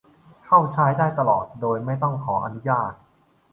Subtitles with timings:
[0.45, 2.91] เข้าใช้ได้ตลอดโดยไม่ต้องขออนุญาต